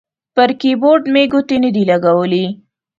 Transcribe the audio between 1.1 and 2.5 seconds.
مې ګوتې نه دي لګولي